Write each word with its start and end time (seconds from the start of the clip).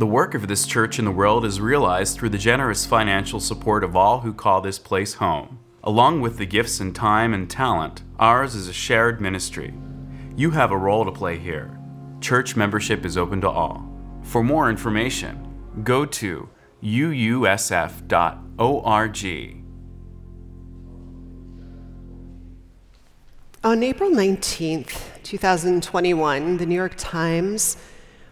The 0.00 0.06
work 0.06 0.32
of 0.32 0.48
this 0.48 0.64
church 0.64 0.98
in 0.98 1.04
the 1.04 1.10
world 1.10 1.44
is 1.44 1.60
realized 1.60 2.16
through 2.16 2.30
the 2.30 2.38
generous 2.38 2.86
financial 2.86 3.38
support 3.38 3.84
of 3.84 3.94
all 3.94 4.20
who 4.20 4.32
call 4.32 4.62
this 4.62 4.78
place 4.78 5.12
home. 5.12 5.58
Along 5.84 6.22
with 6.22 6.38
the 6.38 6.46
gifts 6.46 6.80
and 6.80 6.96
time 6.96 7.34
and 7.34 7.50
talent, 7.50 8.02
ours 8.18 8.54
is 8.54 8.66
a 8.66 8.72
shared 8.72 9.20
ministry. 9.20 9.74
You 10.34 10.52
have 10.52 10.70
a 10.70 10.78
role 10.78 11.04
to 11.04 11.12
play 11.12 11.36
here. 11.36 11.78
Church 12.22 12.56
membership 12.56 13.04
is 13.04 13.18
open 13.18 13.42
to 13.42 13.50
all. 13.50 13.86
For 14.22 14.42
more 14.42 14.70
information, 14.70 15.46
go 15.84 16.06
to 16.06 16.48
uusf.org. 16.82 18.06
On 23.62 23.82
April 23.82 24.10
19th, 24.10 25.22
2021, 25.24 26.56
the 26.56 26.64
New 26.64 26.74
York 26.74 26.94
Times 26.96 27.76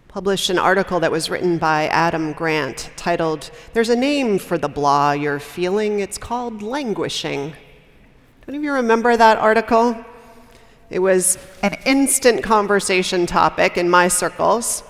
published 0.08 0.48
an 0.48 0.58
article 0.58 0.98
that 1.00 1.12
was 1.12 1.28
written 1.28 1.58
by 1.58 1.86
Adam 1.88 2.32
Grant 2.32 2.90
titled, 2.96 3.50
There's 3.74 3.90
a 3.90 3.96
Name 3.96 4.38
for 4.38 4.56
the 4.56 4.68
Blah 4.68 5.12
You're 5.12 5.38
Feeling. 5.38 6.00
It's 6.00 6.16
called 6.16 6.62
Languishing. 6.62 7.50
Do 7.50 7.56
any 8.48 8.56
of 8.56 8.64
you 8.64 8.72
remember 8.72 9.18
that 9.18 9.36
article? 9.36 10.02
It 10.88 11.00
was 11.00 11.36
an 11.62 11.76
instant 11.84 12.42
conversation 12.42 13.26
topic 13.26 13.76
in 13.76 13.90
my 13.90 14.08
circles. 14.08 14.82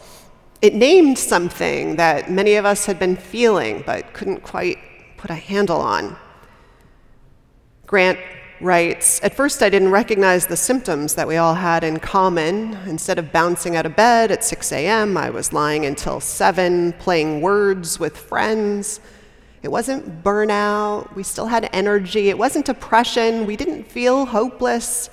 It 0.63 0.75
named 0.75 1.19
something 1.19 1.97
that 1.97 2.31
many 2.31 2.55
of 2.55 2.65
us 2.65 2.87
had 2.87 3.01
been 3.01 3.17
feeling 3.17 3.83
but 3.85 4.13
couldn't 4.13 4.45
quite 4.45 4.79
put 5.17 5.31
a 5.31 5.35
handle 5.35 5.81
on. 5.81 6.17
Grant 7.87 8.21
writes 8.61 9.21
At 9.23 9.35
first, 9.35 9.63
I 9.63 9.69
didn't 9.69 9.91
recognize 9.91 10.47
the 10.47 10.57
symptoms 10.57 11.15
that 11.15 11.29
we 11.29 11.37
all 11.37 11.55
had 11.55 11.85
in 11.85 11.99
common. 11.99 12.75
Instead 12.87 13.19
of 13.19 13.33
bouncing 13.33 13.77
out 13.77 13.87
of 13.87 13.97
bed 13.97 14.31
at 14.31 14.45
6 14.45 14.73
a.m., 14.73 15.17
I 15.17 15.31
was 15.31 15.53
lying 15.53 15.87
until 15.87 16.21
7, 16.21 16.93
playing 16.95 17.41
words 17.41 17.99
with 17.99 18.17
friends. 18.17 19.01
It 19.63 19.69
wasn't 19.69 20.23
burnout. 20.23 21.15
We 21.15 21.23
still 21.23 21.47
had 21.47 21.69
energy. 21.73 22.29
It 22.29 22.39
wasn't 22.39 22.67
depression. 22.67 23.47
We 23.47 23.57
didn't 23.57 23.85
feel 23.85 24.27
hopeless. 24.27 25.11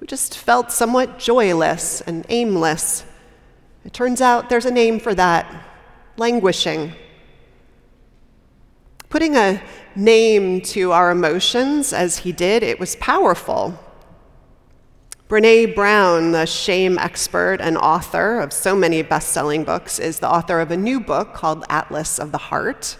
We 0.00 0.06
just 0.06 0.36
felt 0.38 0.70
somewhat 0.70 1.18
joyless 1.18 2.00
and 2.02 2.24
aimless. 2.28 3.04
It 3.84 3.92
turns 3.92 4.20
out 4.20 4.48
there's 4.48 4.66
a 4.66 4.70
name 4.70 5.00
for 5.00 5.14
that 5.14 5.46
languishing. 6.16 6.92
Putting 9.08 9.36
a 9.36 9.62
name 9.96 10.60
to 10.60 10.92
our 10.92 11.10
emotions 11.10 11.92
as 11.94 12.18
he 12.18 12.32
did, 12.32 12.62
it 12.62 12.78
was 12.78 12.96
powerful. 12.96 13.78
Brene 15.28 15.74
Brown, 15.74 16.32
the 16.32 16.46
shame 16.46 16.98
expert 16.98 17.58
and 17.60 17.76
author 17.78 18.38
of 18.40 18.52
so 18.52 18.76
many 18.76 19.02
best 19.02 19.28
selling 19.28 19.64
books, 19.64 19.98
is 19.98 20.18
the 20.18 20.28
author 20.28 20.60
of 20.60 20.70
a 20.70 20.76
new 20.76 21.00
book 21.00 21.32
called 21.34 21.64
Atlas 21.70 22.18
of 22.18 22.32
the 22.32 22.38
Heart. 22.38 22.98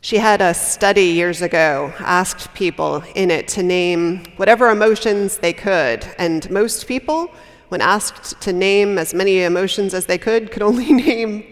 She 0.00 0.18
had 0.18 0.40
a 0.40 0.54
study 0.54 1.06
years 1.06 1.42
ago, 1.42 1.94
asked 2.00 2.52
people 2.54 3.04
in 3.14 3.30
it 3.30 3.46
to 3.48 3.62
name 3.62 4.24
whatever 4.36 4.70
emotions 4.70 5.38
they 5.38 5.52
could, 5.52 6.04
and 6.18 6.50
most 6.50 6.88
people, 6.88 7.30
when 7.68 7.80
asked 7.80 8.40
to 8.40 8.52
name 8.52 8.98
as 8.98 9.14
many 9.14 9.42
emotions 9.42 9.94
as 9.94 10.06
they 10.06 10.18
could, 10.18 10.50
could 10.50 10.62
only 10.62 10.92
name 10.92 11.51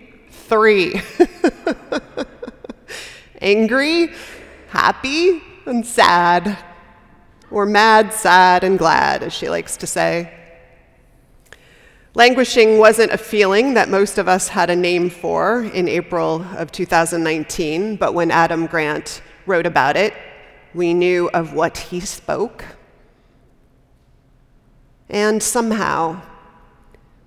three 0.50 1.00
angry, 3.40 4.12
happy, 4.68 5.40
and 5.64 5.86
sad, 5.86 6.58
or 7.52 7.64
mad, 7.64 8.12
sad, 8.12 8.64
and 8.64 8.76
glad, 8.76 9.22
as 9.22 9.32
she 9.32 9.48
likes 9.48 9.76
to 9.76 9.86
say. 9.86 10.36
Languishing 12.14 12.78
wasn't 12.78 13.12
a 13.12 13.16
feeling 13.16 13.74
that 13.74 13.88
most 13.88 14.18
of 14.18 14.26
us 14.26 14.48
had 14.48 14.70
a 14.70 14.74
name 14.74 15.08
for 15.08 15.62
in 15.62 15.86
April 15.86 16.44
of 16.56 16.72
2019, 16.72 17.94
but 17.94 18.12
when 18.12 18.32
Adam 18.32 18.66
Grant 18.66 19.22
wrote 19.46 19.66
about 19.66 19.96
it, 19.96 20.14
we 20.74 20.92
knew 20.92 21.30
of 21.32 21.52
what 21.52 21.78
he 21.78 22.00
spoke. 22.00 22.64
And 25.08 25.40
somehow, 25.40 26.22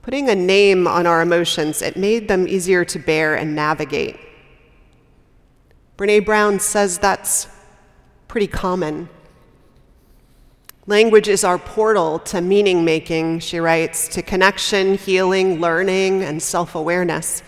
putting 0.03 0.29
a 0.29 0.35
name 0.35 0.85
on 0.85 1.07
our 1.07 1.21
emotions, 1.21 1.81
it 1.81 1.97
made 1.97 2.27
them 2.27 2.47
easier 2.47 2.85
to 2.85 2.99
bear 2.99 3.35
and 3.35 3.55
navigate. 3.55 4.19
Brene 5.97 6.25
Brown 6.25 6.59
says 6.59 6.99
that's 6.99 7.47
pretty 8.27 8.47
common. 8.47 9.09
Language 10.85 11.29
is 11.29 11.45
our 11.45 11.57
portal 11.57 12.19
to 12.19 12.41
meaning 12.41 12.83
making, 12.83 13.39
she 13.39 13.59
writes, 13.59 14.09
to 14.09 14.21
connection, 14.21 14.97
healing, 14.97 15.61
learning, 15.61 16.23
and 16.23 16.43
self 16.43 16.75
awareness. 16.75 17.41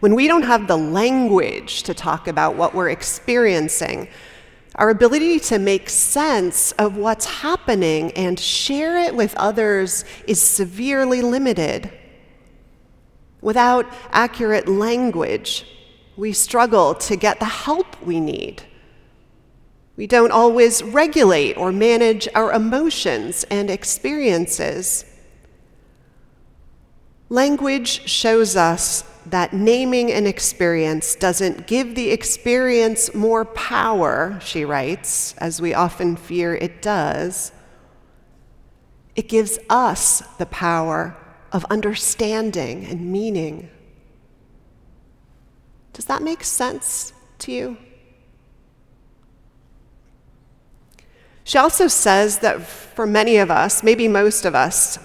When 0.00 0.14
we 0.14 0.26
don't 0.26 0.44
have 0.44 0.66
the 0.66 0.76
language 0.76 1.82
to 1.82 1.92
talk 1.92 2.26
about 2.28 2.56
what 2.56 2.74
we're 2.74 2.88
experiencing, 2.88 4.08
our 4.78 4.90
ability 4.90 5.40
to 5.40 5.58
make 5.58 5.90
sense 5.90 6.70
of 6.72 6.96
what's 6.96 7.26
happening 7.26 8.12
and 8.12 8.38
share 8.38 8.96
it 8.96 9.14
with 9.14 9.34
others 9.34 10.04
is 10.28 10.40
severely 10.40 11.20
limited. 11.20 11.90
Without 13.40 13.86
accurate 14.12 14.68
language, 14.68 15.66
we 16.16 16.32
struggle 16.32 16.94
to 16.94 17.16
get 17.16 17.40
the 17.40 17.44
help 17.44 18.00
we 18.02 18.20
need. 18.20 18.62
We 19.96 20.06
don't 20.06 20.30
always 20.30 20.80
regulate 20.80 21.56
or 21.56 21.72
manage 21.72 22.28
our 22.36 22.52
emotions 22.52 23.44
and 23.50 23.68
experiences. 23.68 25.04
Language 27.30 28.08
shows 28.08 28.56
us 28.56 29.04
that 29.26 29.52
naming 29.52 30.10
an 30.10 30.26
experience 30.26 31.14
doesn't 31.14 31.66
give 31.66 31.94
the 31.94 32.10
experience 32.10 33.14
more 33.14 33.44
power, 33.44 34.38
she 34.42 34.64
writes, 34.64 35.34
as 35.36 35.60
we 35.60 35.74
often 35.74 36.16
fear 36.16 36.54
it 36.54 36.80
does. 36.80 37.52
It 39.14 39.28
gives 39.28 39.58
us 39.68 40.22
the 40.38 40.46
power 40.46 41.16
of 41.52 41.66
understanding 41.66 42.86
and 42.86 43.12
meaning. 43.12 43.68
Does 45.92 46.06
that 46.06 46.22
make 46.22 46.44
sense 46.44 47.12
to 47.40 47.52
you? 47.52 47.76
She 51.44 51.58
also 51.58 51.88
says 51.88 52.38
that 52.38 52.62
for 52.66 53.06
many 53.06 53.36
of 53.38 53.50
us, 53.50 53.82
maybe 53.82 54.06
most 54.08 54.44
of 54.44 54.54
us, 54.54 54.98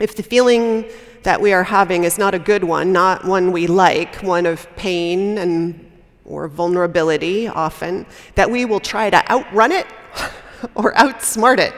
if 0.00 0.16
the 0.16 0.22
feeling 0.22 0.84
that 1.28 1.42
we 1.42 1.52
are 1.52 1.64
having 1.64 2.04
is 2.04 2.16
not 2.16 2.32
a 2.32 2.38
good 2.38 2.64
one, 2.64 2.90
not 2.90 3.22
one 3.22 3.52
we 3.52 3.66
like, 3.66 4.16
one 4.22 4.46
of 4.46 4.66
pain 4.76 5.36
and 5.36 5.78
or 6.24 6.48
vulnerability 6.48 7.46
often, 7.46 8.06
that 8.34 8.50
we 8.50 8.64
will 8.64 8.80
try 8.80 9.10
to 9.10 9.30
outrun 9.30 9.70
it 9.70 9.86
or 10.74 10.94
outsmart 10.94 11.58
it. 11.58 11.74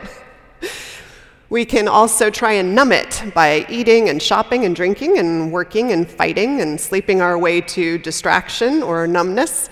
We 1.49 1.65
can 1.65 1.89
also 1.89 2.31
try 2.31 2.53
and 2.53 2.77
numb 2.77 2.93
it 2.93 3.25
by 3.35 3.67
eating 3.69 4.09
and 4.09 4.23
shopping 4.23 4.65
and 4.65 4.77
drinking 4.77 5.19
and 5.19 5.51
working 5.51 5.91
and 5.91 6.09
fighting 6.09 6.61
and 6.61 6.81
sleeping 6.81 7.21
our 7.21 7.37
way 7.37 7.61
to 7.61 7.99
distraction 7.99 8.85
or 8.85 9.09
numbness. 9.09 9.69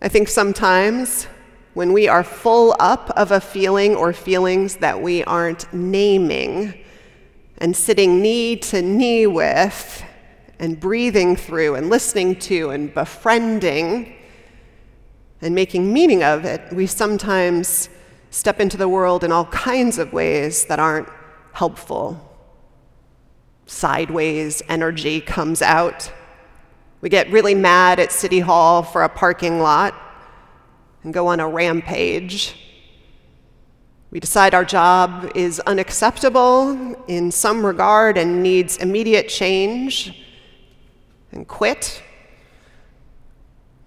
I 0.00 0.08
think 0.08 0.28
sometimes 0.28 1.24
when 1.74 1.92
we 1.92 2.08
are 2.08 2.24
full 2.24 2.74
up 2.80 3.10
of 3.10 3.30
a 3.30 3.42
feeling 3.42 3.94
or 3.94 4.14
feelings 4.14 4.76
that 4.76 5.02
we 5.02 5.22
aren't 5.24 5.70
naming 5.74 6.82
and 7.58 7.76
sitting 7.76 8.20
knee 8.20 8.56
to 8.56 8.82
knee 8.82 9.26
with 9.26 10.04
and 10.58 10.78
breathing 10.78 11.36
through 11.36 11.74
and 11.74 11.90
listening 11.90 12.36
to 12.36 12.70
and 12.70 12.92
befriending 12.92 14.14
and 15.40 15.54
making 15.54 15.92
meaning 15.92 16.22
of 16.22 16.44
it, 16.44 16.60
we 16.72 16.86
sometimes 16.86 17.88
step 18.30 18.60
into 18.60 18.76
the 18.76 18.88
world 18.88 19.24
in 19.24 19.32
all 19.32 19.46
kinds 19.46 19.98
of 19.98 20.12
ways 20.12 20.64
that 20.66 20.78
aren't 20.78 21.08
helpful. 21.52 22.22
Sideways 23.66 24.62
energy 24.68 25.20
comes 25.20 25.62
out. 25.62 26.12
We 27.00 27.08
get 27.08 27.30
really 27.30 27.54
mad 27.54 27.98
at 27.98 28.12
City 28.12 28.40
Hall 28.40 28.82
for 28.82 29.02
a 29.02 29.08
parking 29.08 29.60
lot 29.60 29.94
and 31.02 31.12
go 31.12 31.28
on 31.28 31.40
a 31.40 31.48
rampage. 31.48 32.65
We 34.10 34.20
decide 34.20 34.54
our 34.54 34.64
job 34.64 35.32
is 35.34 35.60
unacceptable 35.60 36.94
in 37.08 37.32
some 37.32 37.66
regard 37.66 38.16
and 38.16 38.42
needs 38.42 38.76
immediate 38.76 39.28
change 39.28 40.24
and 41.32 41.46
quit. 41.46 42.02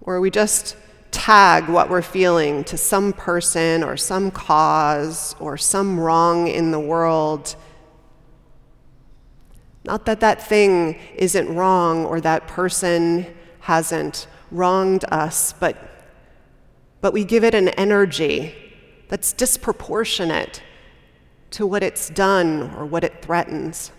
Or 0.02 0.20
we 0.20 0.30
just 0.30 0.76
tag 1.10 1.68
what 1.68 1.88
we're 1.88 2.02
feeling 2.02 2.64
to 2.64 2.76
some 2.76 3.12
person 3.12 3.82
or 3.82 3.96
some 3.96 4.30
cause 4.30 5.34
or 5.40 5.56
some 5.56 5.98
wrong 5.98 6.48
in 6.48 6.70
the 6.70 6.80
world. 6.80 7.56
Not 9.84 10.04
that 10.06 10.20
that 10.20 10.46
thing 10.46 10.98
isn't 11.16 11.54
wrong 11.54 12.04
or 12.04 12.20
that 12.20 12.46
person 12.46 13.26
hasn't 13.60 14.26
wronged 14.50 15.04
us, 15.10 15.54
but 15.54 15.86
but 17.00 17.14
we 17.14 17.24
give 17.24 17.44
it 17.44 17.54
an 17.54 17.70
energy 17.70 18.69
that's 19.10 19.32
disproportionate 19.32 20.62
to 21.50 21.66
what 21.66 21.82
it's 21.82 22.08
done 22.10 22.72
or 22.76 22.86
what 22.86 23.02
it 23.02 23.20
threatens. 23.20 23.90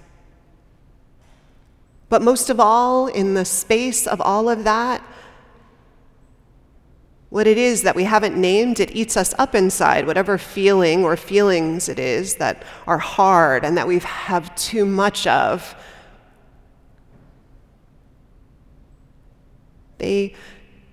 But 2.07 2.21
most 2.21 2.49
of 2.49 2.61
all, 2.61 3.07
in 3.07 3.33
the 3.33 3.43
space 3.43 4.07
of 4.07 4.21
all 4.21 4.49
of 4.49 4.63
that, 4.63 5.05
what 7.29 7.45
it 7.45 7.57
is 7.57 7.83
that 7.83 7.95
we 7.95 8.05
haven't 8.05 8.37
named, 8.37 8.79
it 8.79 8.95
eats 8.95 9.17
us 9.17 9.33
up 9.37 9.53
inside, 9.53 10.07
whatever 10.07 10.37
feeling 10.37 11.03
or 11.03 11.17
feelings 11.17 11.89
it 11.89 11.99
is 11.99 12.35
that 12.35 12.63
are 12.87 12.97
hard 12.97 13.65
and 13.65 13.77
that 13.77 13.87
we 13.87 13.99
have 13.99 14.53
too 14.55 14.85
much 14.85 15.27
of. 15.27 15.75
They 19.97 20.35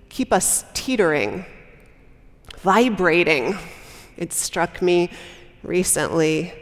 keep 0.09 0.33
us 0.33 0.65
teetering, 0.73 1.45
vibrating. 2.57 3.57
It 4.19 4.33
struck 4.33 4.81
me 4.81 5.09
recently 5.63 6.53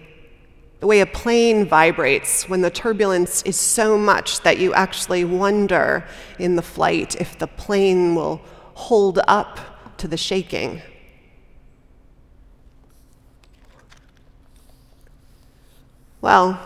the 0.80 0.86
way 0.86 1.02
a 1.02 1.08
plane 1.08 1.66
vibrates 1.66 2.48
when 2.48 2.62
the 2.62 2.70
turbulence 2.70 3.42
is 3.42 3.58
so 3.58 3.98
much 3.98 4.42
that 4.42 4.60
you 4.60 4.76
actually 4.76 5.26
wonder 5.26 6.06
in 6.38 6.56
the 6.56 6.62
flight 6.62 7.16
if 7.20 7.40
the 7.40 7.48
plane 7.48 8.14
will 8.14 8.40
hold 8.76 9.20
up 9.28 9.98
to 9.98 10.08
the 10.08 10.18
shaking. 10.18 10.84
Well, 16.22 16.60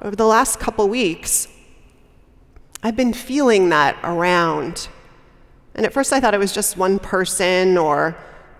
over 0.00 0.14
the 0.14 0.26
last 0.26 0.60
couple 0.60 0.88
weeks, 0.88 1.48
I've 2.84 2.94
been 2.94 3.12
feeling 3.12 3.70
that 3.70 3.96
around. 4.04 4.86
And 5.74 5.84
at 5.84 5.92
first 5.92 6.12
I 6.12 6.20
thought 6.20 6.34
it 6.34 6.38
was 6.38 6.52
just 6.52 6.76
one 6.76 7.00
person 7.00 7.76
or 7.76 8.16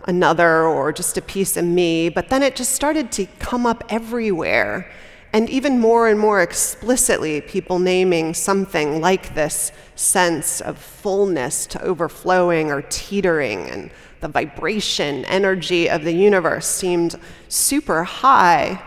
another 0.07 0.65
or 0.65 0.93
just 0.93 1.17
a 1.19 1.23
piece 1.23 1.57
of 1.57 1.65
me, 1.65 2.09
but 2.09 2.29
then 2.29 2.43
it 2.43 2.57
just 2.57 2.73
started 2.73 3.11
to 3.13 3.27
come 3.39 3.67
up 3.67 3.85
everywhere. 3.89 4.91
And 5.33 5.51
even 5.51 5.81
more 5.81 6.09
and 6.09 6.19
more 6.19 6.41
explicitly, 6.41 7.41
people 7.41 7.79
naming 7.79 8.33
something 8.33 9.01
like 9.01 9.35
this 9.35 9.73
sense 9.95 10.61
of 10.61 10.79
fullness 10.79 11.67
to 11.67 11.83
overflowing 11.83 12.71
or 12.71 12.83
teetering, 12.83 13.69
and 13.69 13.91
the 14.21 14.29
vibration, 14.29 15.25
energy 15.27 15.91
of 15.91 16.05
the 16.05 16.13
universe 16.13 16.67
seemed 16.67 17.17
super 17.49 18.05
high. 18.05 18.83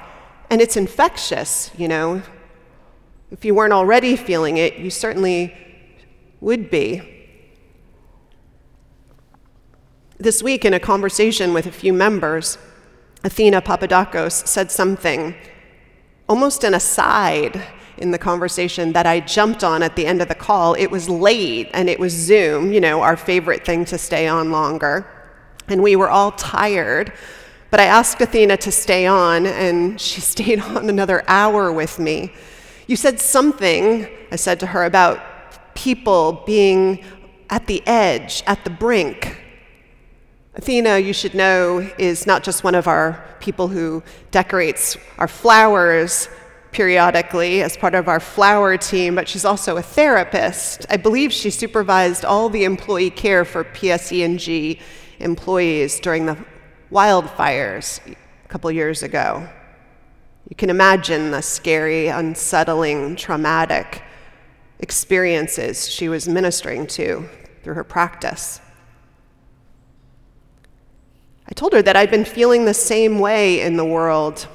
And 0.50 0.62
it's 0.62 0.76
infectious, 0.76 1.70
you 1.78 1.88
know. 1.88 2.24
If 3.30 3.46
you 3.46 3.54
weren't 3.54 3.74
already 3.74 4.16
feeling 4.16 4.58
it, 4.58 4.78
you 4.78 4.90
certainly 4.90 5.56
would 6.42 6.72
be. 6.72 7.19
This 10.22 10.44
week, 10.44 10.66
in 10.66 10.74
a 10.74 10.82
conversation 10.82 11.54
with 11.54 11.66
a 11.66 11.72
few 11.72 11.94
members, 11.94 12.58
Athena 13.24 13.62
Papadakos 13.62 14.46
said 14.46 14.70
something, 14.70 15.34
almost 16.28 16.66
an 16.66 16.74
aside 16.74 17.66
in 17.98 18.12
the 18.12 18.18
conversation 18.18 18.92
that 18.92 19.08
I 19.08 19.22
jumped 19.22 19.64
on 19.64 19.82
at 19.82 19.96
the 19.96 20.06
end 20.06 20.22
of 20.22 20.28
the 20.28 20.36
call. 20.36 20.74
It 20.74 20.92
was 20.92 21.08
late 21.08 21.70
and 21.74 21.90
it 21.90 22.02
was 22.02 22.12
Zoom, 22.12 22.74
you 22.74 22.82
know, 22.82 23.02
our 23.02 23.16
favorite 23.16 23.66
thing 23.66 23.86
to 23.86 23.98
stay 23.98 24.28
on 24.28 24.52
longer. 24.52 25.10
And 25.70 25.82
we 25.82 25.96
were 25.96 26.10
all 26.10 26.34
tired. 26.34 27.14
But 27.72 27.80
I 27.80 27.86
asked 27.86 28.20
Athena 28.20 28.58
to 28.58 28.74
stay 28.74 29.06
on, 29.06 29.46
and 29.46 30.02
she 30.02 30.20
stayed 30.36 30.60
on 30.60 30.90
another 30.90 31.24
hour 31.30 31.72
with 31.72 31.98
me. 31.98 32.34
You 32.88 32.98
said 32.98 33.22
something, 33.22 34.06
I 34.34 34.36
said 34.36 34.60
to 34.60 34.66
her, 34.66 34.84
about 34.84 35.76
people 35.76 36.44
being 36.46 37.06
at 37.50 37.68
the 37.68 37.82
edge, 37.88 38.44
at 38.46 38.66
the 38.66 38.70
brink, 38.70 39.39
Athena, 40.60 41.00
you 41.00 41.14
should 41.14 41.36
know, 41.36 41.90
is 41.98 42.28
not 42.28 42.44
just 42.44 42.66
one 42.66 42.76
of 42.76 42.86
our 42.86 43.24
people 43.40 43.70
who 43.70 44.04
decorates 44.30 44.98
our 45.18 45.26
flowers 45.30 46.28
periodically 46.74 47.62
as 47.62 47.78
part 47.78 47.96
of 47.96 48.10
our 48.10 48.20
flower 48.20 48.76
team, 48.76 49.16
but 49.16 49.30
she's 49.30 49.46
also 49.46 49.78
a 49.78 49.82
therapist. 49.82 50.86
I 50.90 50.98
believe 50.98 51.32
she 51.32 51.50
supervised 51.50 52.26
all 52.26 52.50
the 52.50 52.66
employee 52.66 53.10
care 53.10 53.46
for 53.46 53.64
PSE&G 53.64 54.82
employees 55.20 56.02
during 56.02 56.26
the 56.26 56.38
wildfires 56.92 58.06
a 58.06 58.48
couple 58.50 58.70
years 58.70 59.02
ago. 59.02 59.48
You 60.50 60.58
can 60.58 60.70
imagine 60.70 61.32
the 61.32 61.42
scary, 61.42 62.08
unsettling, 62.08 63.16
traumatic 63.16 64.04
experiences 64.80 65.90
she 65.90 66.10
was 66.10 66.28
ministering 66.28 66.86
to 66.88 67.30
through 67.64 67.76
her 67.76 67.86
practice. 67.86 68.60
I 71.50 71.54
told 71.54 71.74
her 71.74 71.82
that 71.82 71.96
I'd 71.96 72.12
been 72.12 72.26
feeling 72.26 72.66
the 72.66 72.74
same 72.76 73.18
way 73.18 73.62
in 73.62 73.76
the 73.76 73.86
world, 73.86 74.48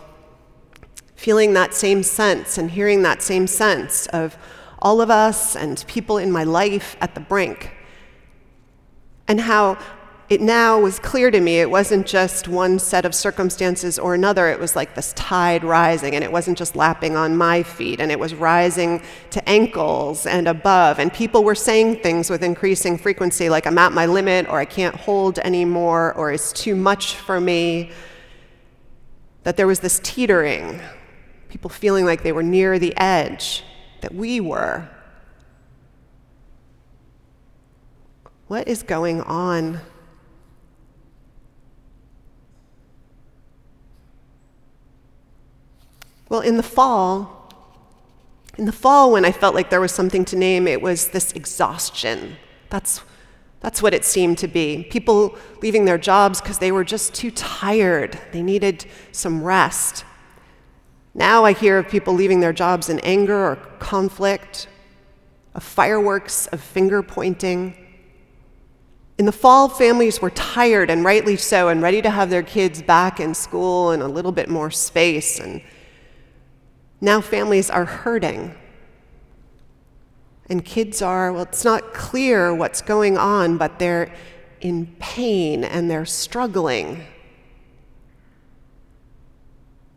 feeling 1.17 1.53
that 1.55 1.75
same 1.75 2.05
sense 2.05 2.57
and 2.57 2.71
hearing 2.71 3.03
that 3.03 3.21
same 3.21 3.49
sense 3.49 4.07
of 4.09 4.37
all 4.79 5.01
of 5.01 5.11
us 5.11 5.57
and 5.57 5.85
people 5.89 6.19
in 6.19 6.31
my 6.31 6.45
life 6.45 6.97
at 7.01 7.15
the 7.15 7.21
brink. 7.21 7.73
And 9.27 9.41
how 9.41 9.79
it 10.31 10.41
now 10.41 10.81
was 10.81 10.99
clear 10.99 11.31
to 11.31 11.39
me 11.39 11.61
it 11.61 11.71
wasn't 11.71 12.07
just 12.07 12.49
one 12.49 12.79
set 12.79 13.05
of 13.05 13.15
circumstances 13.15 13.99
or 13.99 14.15
another. 14.15 14.49
It 14.49 14.59
was 14.59 14.75
like 14.75 14.95
this 14.95 15.13
tide 15.13 15.63
rising, 15.63 16.15
and 16.15 16.25
it 16.25 16.33
wasn't 16.33 16.57
just 16.57 16.75
lapping 16.75 17.15
on 17.15 17.37
my 17.37 17.63
feet, 17.63 18.01
and 18.01 18.11
it 18.11 18.19
was 18.19 18.35
rising 18.35 19.03
to 19.31 19.47
ankles 19.47 20.27
and 20.27 20.49
above. 20.49 20.99
And 20.99 21.13
people 21.13 21.45
were 21.45 21.55
saying 21.55 22.01
things 22.01 22.31
with 22.31 22.43
increasing 22.43 22.97
frequency, 22.97 23.51
like, 23.51 23.67
I'm 23.67 23.77
at 23.77 23.93
my 23.93 24.07
limit, 24.07 24.49
or 24.49 24.59
I 24.59 24.65
can't 24.65 24.97
hold 24.97 25.39
anymore, 25.41 26.15
or 26.15 26.33
it's 26.33 26.53
too 26.55 26.75
much 26.75 27.17
for 27.17 27.39
me. 27.39 27.91
That 29.43 29.59
there 29.59 29.67
was 29.67 29.81
this 29.81 30.01
teetering, 30.03 30.81
people 31.51 31.69
feeling 31.69 32.07
like 32.07 32.23
they 32.23 32.33
were 32.33 32.43
near 32.43 32.79
the 32.79 32.97
edge, 32.97 33.63
that 34.01 34.15
we 34.15 34.41
were. 34.41 34.89
What 38.49 38.67
is 38.69 38.83
going 38.83 39.21
on? 39.21 39.81
Well, 46.29 46.41
in 46.41 46.57
the 46.57 46.63
fall, 46.63 47.51
in 48.57 48.67
the 48.67 48.73
fall, 48.73 49.13
when 49.13 49.25
I 49.25 49.33
felt 49.33 49.55
like 49.55 49.71
there 49.71 49.81
was 49.81 49.93
something 49.93 50.25
to 50.27 50.37
name, 50.37 50.69
it 50.69 50.81
was 50.81 51.09
this 51.09 51.33
exhaustion. 51.33 52.37
That's, 52.71 53.01
that's 53.61 53.83
what 53.83 53.93
it 53.93 54.05
seemed 54.05 54.39
to 54.39 54.49
be. 54.49 54.85
People 54.85 55.37
leaving 55.61 55.85
their 55.85 55.99
jobs 55.99 56.41
because 56.41 56.59
they 56.59 56.71
were 56.71 56.85
just 56.85 57.15
too 57.15 57.31
tired. 57.33 58.19
They 58.33 58.43
needed 58.43 58.87
some 59.11 59.43
rest. 59.43 60.05
Now 61.15 61.45
I 61.45 61.53
hear 61.53 61.79
of 61.79 61.89
people 61.89 62.15
leaving 62.15 62.41
their 62.41 62.53
jobs 62.53 62.89
in 62.89 63.01
anger 63.01 63.37
or 63.37 63.57
conflict, 63.79 64.69
of 65.55 65.63
fireworks, 65.63 66.47
of 66.49 66.61
finger 66.61 67.03
pointing. 67.03 67.77
In 69.19 69.27
the 69.27 69.33
fall, 69.33 69.69
families 69.69 70.21
were 70.21 70.31
tired, 70.31 70.91
and 70.91 71.05
rightly 71.05 71.37
so, 71.37 71.69
and 71.69 71.81
ready 71.81 72.03
to 72.03 72.11
have 72.11 72.31
their 72.31 72.43
kids 72.43 72.83
back 72.83 73.21
in 73.21 73.33
school 73.35 73.91
and 73.91 74.03
a 74.03 74.09
little 74.09 74.33
bit 74.33 74.49
more 74.49 74.73
space. 74.73 75.39
And 75.39 75.63
now 77.05 77.21
families 77.21 77.69
are 77.69 77.85
hurting. 77.85 78.55
And 80.49 80.65
kids 80.65 81.03
are, 81.03 81.33
well, 81.33 81.43
it's 81.43 81.65
not 81.65 81.93
clear 81.93 82.55
what's 82.55 82.81
going 82.81 83.19
on, 83.19 83.59
but 83.59 83.79
they're 83.79 84.13
in 84.63 84.87
pain 84.99 85.65
and 85.65 85.91
they're 85.91 86.07
struggling. 86.07 87.05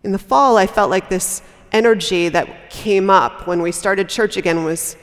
In 0.04 0.12
the 0.12 0.20
fall, 0.20 0.58
I 0.58 0.68
felt 0.68 0.90
like 0.90 1.10
this 1.10 1.42
energy 1.72 2.28
that 2.30 2.70
came 2.70 3.10
up 3.10 3.48
when 3.48 3.62
we 3.62 3.72
started 3.72 4.10
church 4.10 4.36
again 4.36 4.66
was, 4.66 4.98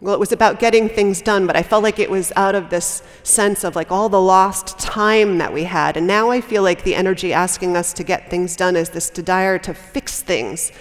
well, 0.00 0.14
it 0.14 0.20
was 0.20 0.32
about 0.32 0.58
getting 0.58 0.88
things 0.88 1.20
done, 1.20 1.46
but 1.46 1.54
I 1.54 1.62
felt 1.62 1.82
like 1.82 1.98
it 1.98 2.10
was 2.10 2.32
out 2.34 2.54
of 2.54 2.70
this 2.70 3.02
sense 3.22 3.62
of 3.62 3.76
like 3.76 3.92
all 3.92 4.08
the 4.08 4.20
lost 4.20 4.78
time 4.78 5.36
that 5.36 5.52
we 5.52 5.64
had. 5.64 5.98
And 5.98 6.06
now 6.06 6.30
I 6.30 6.40
feel 6.40 6.62
like 6.62 6.82
the 6.82 6.94
energy 6.94 7.34
asking 7.34 7.76
us 7.76 7.92
to 7.94 8.04
get 8.04 8.30
things 8.30 8.56
done 8.56 8.74
is 8.74 8.88
this 8.88 9.10
desire 9.10 9.58
to 9.58 9.74
fix 9.74 10.22
things 10.22 10.72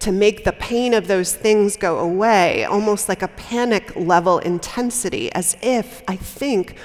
to 0.00 0.12
make 0.12 0.44
the 0.44 0.52
pain 0.52 0.94
of 0.94 1.08
those 1.08 1.34
things 1.34 1.76
go 1.76 1.98
away, 1.98 2.64
almost 2.64 3.08
like 3.08 3.22
a 3.22 3.28
panic 3.28 3.94
level 3.96 4.38
intensity, 4.38 5.32
as 5.32 5.56
if 5.60 6.02
I 6.06 6.16
think 6.16 6.76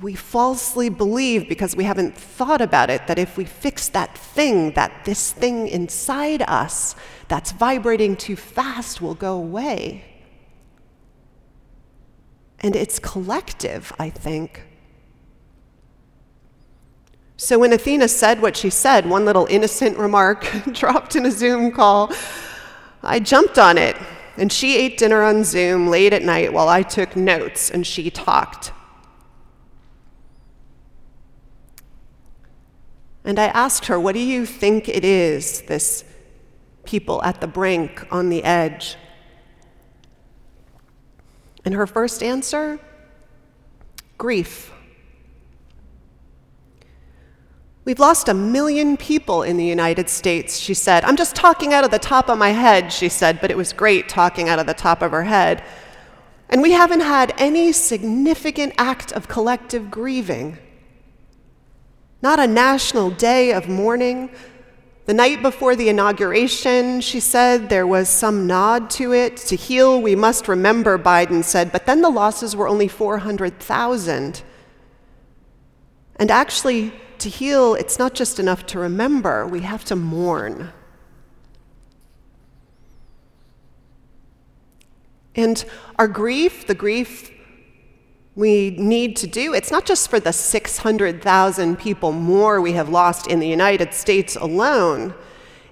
we 0.00 0.14
falsely 0.14 0.88
believe 0.88 1.48
because 1.48 1.74
we 1.74 1.84
haven't 1.84 2.16
thought 2.16 2.60
about 2.60 2.90
it 2.90 3.06
that 3.06 3.18
if 3.18 3.36
we 3.36 3.44
fix 3.44 3.88
that 3.90 4.16
thing, 4.16 4.72
that 4.72 5.04
this 5.04 5.32
thing 5.32 5.68
inside 5.68 6.42
us 6.42 6.94
that's 7.28 7.52
vibrating 7.52 8.16
too 8.16 8.36
fast 8.36 9.00
will 9.00 9.14
go 9.14 9.36
away. 9.36 10.04
And 12.60 12.74
it's 12.74 12.98
collective, 12.98 13.92
I 13.98 14.10
think. 14.10 14.65
So 17.38 17.58
when 17.58 17.72
Athena 17.72 18.08
said 18.08 18.40
what 18.40 18.56
she 18.56 18.70
said, 18.70 19.06
one 19.06 19.26
little 19.26 19.46
innocent 19.50 19.98
remark 19.98 20.46
dropped 20.72 21.16
in 21.16 21.26
a 21.26 21.30
Zoom 21.30 21.70
call, 21.70 22.12
I 23.02 23.20
jumped 23.20 23.58
on 23.58 23.76
it, 23.76 23.96
and 24.38 24.50
she 24.50 24.76
ate 24.76 24.98
dinner 24.98 25.22
on 25.22 25.44
Zoom 25.44 25.88
late 25.88 26.12
at 26.12 26.22
night 26.22 26.52
while 26.52 26.68
I 26.68 26.82
took 26.82 27.14
notes 27.14 27.70
and 27.70 27.86
she 27.86 28.10
talked. 28.10 28.72
And 33.22 33.38
I 33.38 33.46
asked 33.46 33.86
her, 33.86 33.98
What 33.98 34.14
do 34.14 34.20
you 34.20 34.46
think 34.46 34.88
it 34.88 35.04
is, 35.04 35.62
this 35.62 36.04
people 36.84 37.22
at 37.22 37.40
the 37.40 37.46
brink, 37.46 38.06
on 38.10 38.28
the 38.30 38.44
edge? 38.44 38.96
And 41.64 41.74
her 41.74 41.86
first 41.86 42.22
answer 42.22 42.78
grief. 44.16 44.72
We've 47.86 48.00
lost 48.00 48.28
a 48.28 48.34
million 48.34 48.96
people 48.96 49.44
in 49.44 49.56
the 49.56 49.64
United 49.64 50.10
States, 50.10 50.58
she 50.58 50.74
said. 50.74 51.04
I'm 51.04 51.14
just 51.14 51.36
talking 51.36 51.72
out 51.72 51.84
of 51.84 51.92
the 51.92 52.00
top 52.00 52.28
of 52.28 52.36
my 52.36 52.48
head, 52.48 52.92
she 52.92 53.08
said, 53.08 53.40
but 53.40 53.52
it 53.52 53.56
was 53.56 53.72
great 53.72 54.08
talking 54.08 54.48
out 54.48 54.58
of 54.58 54.66
the 54.66 54.74
top 54.74 55.02
of 55.02 55.12
her 55.12 55.22
head. 55.22 55.62
And 56.48 56.62
we 56.62 56.72
haven't 56.72 57.02
had 57.02 57.32
any 57.38 57.70
significant 57.70 58.74
act 58.76 59.12
of 59.12 59.28
collective 59.28 59.88
grieving. 59.88 60.58
Not 62.22 62.40
a 62.40 62.48
national 62.48 63.10
day 63.10 63.52
of 63.52 63.68
mourning. 63.68 64.30
The 65.04 65.14
night 65.14 65.40
before 65.40 65.76
the 65.76 65.88
inauguration, 65.88 67.00
she 67.00 67.20
said 67.20 67.68
there 67.68 67.86
was 67.86 68.08
some 68.08 68.48
nod 68.48 68.90
to 68.98 69.12
it. 69.12 69.36
To 69.36 69.54
heal, 69.54 70.02
we 70.02 70.16
must 70.16 70.48
remember, 70.48 70.98
Biden 70.98 71.44
said, 71.44 71.70
but 71.70 71.86
then 71.86 72.02
the 72.02 72.10
losses 72.10 72.56
were 72.56 72.66
only 72.66 72.88
400,000. 72.88 74.42
And 76.16 76.30
actually, 76.32 76.92
to 77.20 77.28
heal, 77.28 77.74
it's 77.74 77.98
not 77.98 78.14
just 78.14 78.38
enough 78.38 78.66
to 78.66 78.78
remember, 78.78 79.46
we 79.46 79.60
have 79.60 79.84
to 79.86 79.96
mourn. 79.96 80.72
And 85.34 85.64
our 85.98 86.08
grief, 86.08 86.66
the 86.66 86.74
grief 86.74 87.30
we 88.34 88.70
need 88.70 89.16
to 89.16 89.26
do, 89.26 89.54
it's 89.54 89.70
not 89.70 89.84
just 89.84 90.08
for 90.10 90.20
the 90.20 90.32
600,000 90.32 91.78
people 91.78 92.12
more 92.12 92.60
we 92.60 92.72
have 92.72 92.88
lost 92.88 93.26
in 93.26 93.38
the 93.38 93.48
United 93.48 93.94
States 93.94 94.36
alone. 94.36 95.14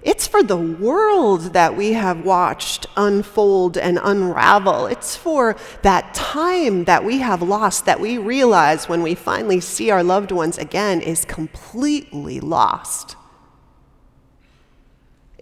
It's 0.05 0.27
for 0.27 0.43
the 0.43 0.55
world 0.55 1.53
that 1.53 1.75
we 1.75 1.93
have 1.93 2.23
watched 2.23 2.85
unfold 2.95 3.75
and 3.75 3.99
unravel. 4.03 4.85
It's 4.85 5.15
for 5.15 5.55
that 5.81 6.13
time 6.13 6.83
that 6.83 7.03
we 7.03 7.17
have 7.17 7.41
lost 7.41 7.85
that 7.85 7.99
we 7.99 8.19
realize 8.19 8.87
when 8.87 9.01
we 9.01 9.15
finally 9.15 9.59
see 9.59 9.89
our 9.89 10.03
loved 10.03 10.31
ones 10.31 10.59
again 10.59 11.01
is 11.01 11.25
completely 11.25 12.39
lost. 12.39 13.14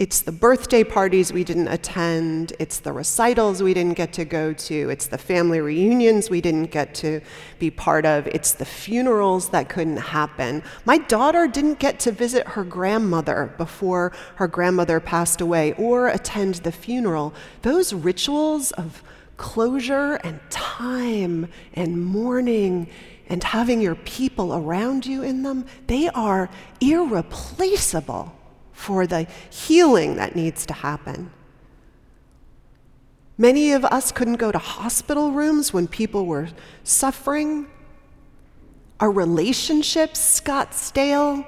It's 0.04 0.22
the 0.22 0.34
birthday 0.34 0.84
parties 0.84 1.32
we 1.32 1.46
didn't 1.46 1.70
attend. 1.70 2.52
It's 2.60 2.80
the 2.80 2.92
recitals 2.92 3.64
we 3.64 3.74
didn't 3.74 3.96
get 3.96 4.12
to 4.12 4.26
go 4.26 4.52
to. 4.52 4.90
It's 4.90 5.08
the 5.08 5.18
family 5.18 5.62
reunions 5.62 6.30
we 6.30 6.42
didn't 6.42 6.72
get 6.72 6.94
to 6.96 7.22
be 7.58 7.72
part 7.72 8.06
of. 8.06 8.28
It's 8.28 8.52
the 8.52 8.66
funerals 8.66 9.48
that 9.52 9.70
couldn't 9.70 9.96
happen. 9.96 10.62
My 10.84 10.98
daughter 10.98 11.48
didn't 11.48 11.80
get 11.80 12.02
to 12.02 12.12
visit 12.12 12.46
her 12.50 12.66
grandmother 12.66 13.54
before 13.58 14.12
her 14.36 14.48
grandmother 14.50 15.00
passed 15.00 15.40
away 15.40 15.72
or 15.78 16.10
attend 16.10 16.56
the 16.56 16.74
funeral. 16.74 17.34
Those 17.62 17.94
rituals 17.94 18.74
of 18.74 19.02
closure 19.38 20.16
and 20.16 20.42
time 20.50 21.48
and 21.76 22.06
mourning 22.06 22.90
and 23.30 23.42
having 23.42 23.80
your 23.80 23.96
people 23.96 24.54
around 24.54 25.06
you 25.06 25.24
in 25.24 25.44
them, 25.44 25.66
they 25.88 26.10
are 26.10 26.50
irreplaceable 26.82 28.38
for 28.74 29.08
the 29.08 29.28
healing 29.50 30.16
that 30.18 30.36
needs 30.36 30.66
to 30.66 30.74
happen. 30.74 31.32
Many 33.38 33.72
of 33.72 33.86
us 33.86 34.12
couldn't 34.12 34.36
go 34.36 34.52
to 34.52 34.58
hospital 34.58 35.32
rooms 35.32 35.74
when 35.74 35.88
people 35.88 36.26
were 36.26 36.50
suffering. 36.84 37.68
Our 39.00 39.10
relationships 39.10 40.40
got 40.40 40.74
stale. 40.74 41.46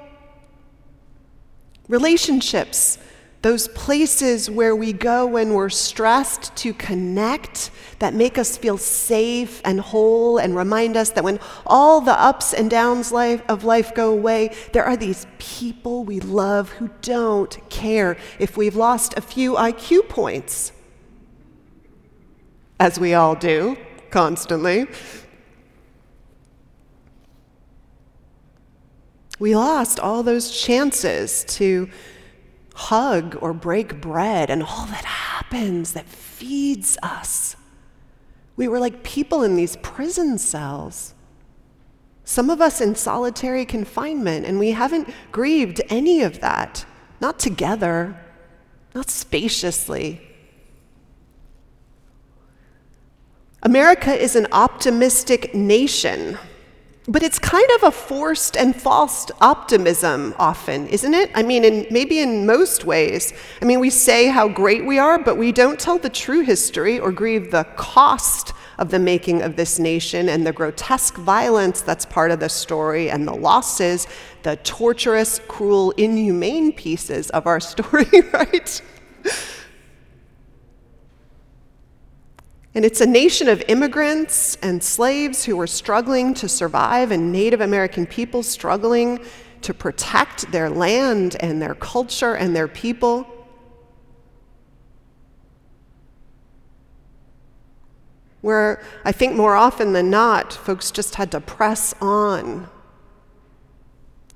Relationships 1.88 2.98
those 3.46 3.68
places 3.68 4.50
where 4.50 4.74
we 4.74 4.92
go 4.92 5.24
when 5.24 5.54
we're 5.54 5.68
stressed 5.68 6.52
to 6.56 6.74
connect 6.74 7.70
that 8.00 8.12
make 8.12 8.38
us 8.38 8.56
feel 8.56 8.76
safe 8.76 9.62
and 9.64 9.78
whole 9.78 10.36
and 10.36 10.56
remind 10.56 10.96
us 10.96 11.10
that 11.10 11.22
when 11.22 11.38
all 11.64 12.00
the 12.00 12.20
ups 12.20 12.52
and 12.52 12.68
downs 12.68 13.12
life, 13.12 13.40
of 13.48 13.62
life 13.62 13.94
go 13.94 14.10
away, 14.10 14.52
there 14.72 14.84
are 14.84 14.96
these 14.96 15.28
people 15.38 16.02
we 16.02 16.18
love 16.18 16.70
who 16.70 16.90
don't 17.02 17.56
care 17.70 18.16
if 18.40 18.56
we've 18.56 18.74
lost 18.74 19.16
a 19.16 19.20
few 19.20 19.52
IQ 19.52 20.08
points, 20.08 20.72
as 22.80 22.98
we 22.98 23.14
all 23.14 23.36
do 23.36 23.76
constantly. 24.10 24.88
We 29.38 29.54
lost 29.54 30.00
all 30.00 30.24
those 30.24 30.50
chances 30.50 31.44
to 31.44 31.88
hug 32.76 33.38
or 33.40 33.54
break 33.54 34.02
bread 34.02 34.50
and 34.50 34.62
all 34.62 34.84
that 34.86 35.04
happens 35.04 35.94
that 35.94 36.06
feeds 36.06 36.98
us. 37.02 37.56
We 38.54 38.68
were 38.68 38.78
like 38.78 39.02
people 39.02 39.42
in 39.42 39.56
these 39.56 39.76
prison 39.76 40.36
cells. 40.36 41.14
Some 42.24 42.50
of 42.50 42.60
us 42.60 42.80
in 42.80 42.94
solitary 42.94 43.64
confinement, 43.64 44.44
and 44.44 44.58
we 44.58 44.72
haven't 44.72 45.08
grieved 45.32 45.80
any 45.88 46.22
of 46.22 46.40
that, 46.40 46.84
not 47.20 47.38
together, 47.38 48.20
not 48.94 49.08
spaciously. 49.08 50.20
America 53.62 54.12
is 54.12 54.36
an 54.36 54.48
optimistic 54.52 55.54
nation. 55.54 56.36
But 57.08 57.22
it's 57.22 57.38
kind 57.38 57.68
of 57.76 57.84
a 57.84 57.92
forced 57.92 58.56
and 58.56 58.74
false 58.74 59.30
optimism 59.40 60.34
often, 60.38 60.88
isn't 60.88 61.14
it? 61.14 61.30
I 61.36 61.44
mean, 61.44 61.64
in, 61.64 61.86
maybe 61.88 62.18
in 62.18 62.46
most 62.46 62.84
ways. 62.84 63.32
I 63.62 63.64
mean, 63.64 63.78
we 63.78 63.90
say 63.90 64.26
how 64.26 64.48
great 64.48 64.84
we 64.84 64.98
are, 64.98 65.16
but 65.16 65.36
we 65.36 65.52
don't 65.52 65.78
tell 65.78 65.98
the 65.98 66.10
true 66.10 66.40
history 66.40 66.98
or 66.98 67.12
grieve 67.12 67.52
the 67.52 67.62
cost 67.76 68.52
of 68.78 68.90
the 68.90 68.98
making 68.98 69.42
of 69.42 69.54
this 69.54 69.78
nation 69.78 70.28
and 70.28 70.44
the 70.44 70.52
grotesque 70.52 71.14
violence 71.14 71.80
that's 71.80 72.04
part 72.04 72.32
of 72.32 72.40
the 72.40 72.48
story 72.48 73.08
and 73.08 73.26
the 73.26 73.34
losses, 73.34 74.08
the 74.42 74.56
torturous, 74.56 75.40
cruel, 75.46 75.92
inhumane 75.92 76.72
pieces 76.72 77.30
of 77.30 77.46
our 77.46 77.60
story, 77.72 78.06
right? 78.32 78.82
And 82.76 82.84
it's 82.84 83.00
a 83.00 83.06
nation 83.06 83.48
of 83.48 83.62
immigrants 83.68 84.58
and 84.60 84.84
slaves 84.84 85.46
who 85.46 85.56
were 85.56 85.66
struggling 85.66 86.34
to 86.34 86.46
survive, 86.46 87.10
and 87.10 87.32
Native 87.32 87.62
American 87.62 88.04
people 88.04 88.42
struggling 88.42 89.18
to 89.62 89.72
protect 89.72 90.52
their 90.52 90.68
land 90.68 91.36
and 91.40 91.60
their 91.62 91.74
culture 91.74 92.34
and 92.34 92.54
their 92.54 92.68
people. 92.68 93.26
Where 98.42 98.82
I 99.06 99.10
think 99.10 99.34
more 99.34 99.56
often 99.56 99.94
than 99.94 100.10
not, 100.10 100.52
folks 100.52 100.90
just 100.90 101.14
had 101.14 101.30
to 101.30 101.40
press 101.40 101.94
on 101.98 102.68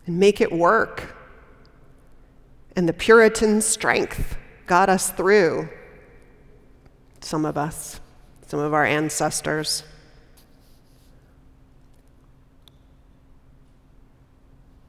and 0.07 0.19
make 0.19 0.41
it 0.41 0.51
work. 0.51 1.15
And 2.75 2.89
the 2.89 2.95
Puritan 2.95 3.61
strength 3.61 4.39
got 4.67 4.89
us 4.89 5.11
through, 5.11 5.69
some 7.21 7.45
of 7.45 7.59
us 7.59 8.01
some 8.51 8.59
of 8.59 8.75
our 8.75 8.85
ancestors. 8.85 9.85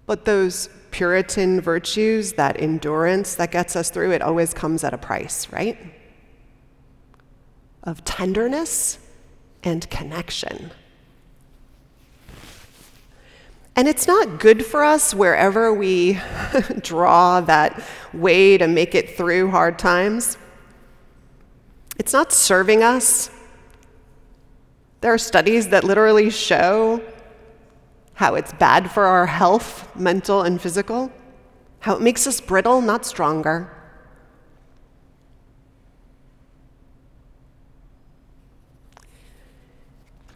But 0.07 0.25
those 0.25 0.67
Puritan 0.89 1.61
virtues, 1.61 2.33
that 2.33 2.59
endurance 2.59 3.35
that 3.35 3.51
gets 3.51 3.75
us 3.75 3.91
through, 3.91 4.13
it 4.13 4.23
always 4.23 4.55
comes 4.55 4.83
at 4.83 4.95
a 4.95 4.97
price, 4.97 5.47
right? 5.51 5.77
Of 7.83 8.03
tenderness 8.03 8.97
and 9.63 9.87
connection. 9.91 10.71
And 13.75 13.87
it's 13.87 14.07
not 14.07 14.39
good 14.39 14.65
for 14.65 14.83
us 14.83 15.13
wherever 15.13 15.71
we 15.71 16.19
draw 16.81 17.41
that 17.41 17.83
way 18.11 18.57
to 18.57 18.67
make 18.67 18.95
it 18.95 19.15
through 19.15 19.51
hard 19.51 19.77
times. 19.77 20.39
It's 21.99 22.11
not 22.11 22.31
serving 22.33 22.81
us 22.81 23.29
there 25.01 25.13
are 25.13 25.17
studies 25.17 25.69
that 25.69 25.83
literally 25.83 26.29
show 26.29 27.01
how 28.13 28.35
it's 28.35 28.53
bad 28.53 28.91
for 28.91 29.05
our 29.05 29.25
health, 29.25 29.93
mental 29.95 30.43
and 30.43 30.61
physical, 30.61 31.11
how 31.79 31.95
it 31.95 32.01
makes 32.01 32.27
us 32.27 32.39
brittle, 32.39 32.81
not 32.81 33.03
stronger. 33.03 33.75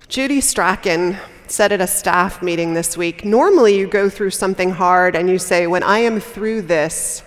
Judy 0.08 0.42
Strachan 0.42 1.18
said 1.48 1.72
at 1.72 1.82
a 1.82 1.88
staff 1.88 2.42
meeting 2.42 2.74
this 2.74 2.98
week 2.98 3.24
normally 3.24 3.78
you 3.78 3.86
go 3.86 4.10
through 4.10 4.32
something 4.32 4.72
hard 4.72 5.16
and 5.16 5.30
you 5.30 5.38
say, 5.38 5.68
When 5.68 5.84
I 5.84 6.00
am 6.00 6.20
through 6.20 6.64
this, 6.64 7.22